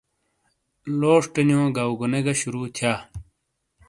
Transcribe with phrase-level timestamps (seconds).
[0.99, 2.93] لوشٹے جو گاواگونے گی شروع تھیا۔